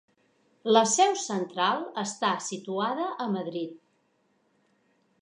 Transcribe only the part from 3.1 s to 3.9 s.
a Madrid.